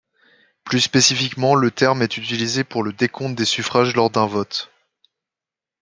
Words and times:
Plus 0.63 0.79
spécifiquement 0.81 1.53
le 1.53 1.69
terme 1.69 2.01
est 2.01 2.17
utilisé 2.17 2.63
pour 2.63 2.81
le 2.81 2.91
décompte 2.91 3.37
des 3.37 3.45
suffrages 3.45 3.95
lors 3.95 4.09
d'un 4.09 4.25
vote. 4.25 4.71